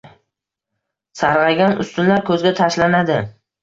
[1.23, 3.25] Sarg‘aygan ustunlar ko‘zga tashlanadi.